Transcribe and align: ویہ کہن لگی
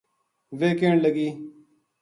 ویہ 0.59 0.77
کہن 0.79 0.97
لگی 1.03 1.27